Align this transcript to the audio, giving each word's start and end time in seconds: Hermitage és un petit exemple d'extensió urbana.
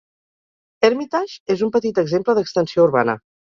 Hermitage 0.89 1.37
és 1.57 1.63
un 1.69 1.73
petit 1.77 2.03
exemple 2.05 2.37
d'extensió 2.41 2.91
urbana. 2.91 3.19